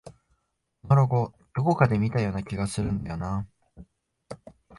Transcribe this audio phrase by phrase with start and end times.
[0.81, 3.83] このロゴ、どこかで見たような気がするんだよなあ